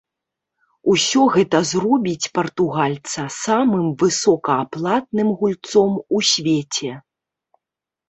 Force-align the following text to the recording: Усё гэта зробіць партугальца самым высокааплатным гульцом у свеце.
Усё 0.93 1.21
гэта 1.35 1.57
зробіць 1.71 2.31
партугальца 2.39 3.21
самым 3.43 3.85
высокааплатным 4.07 5.29
гульцом 5.45 5.91
у 6.15 6.27
свеце. 6.35 6.91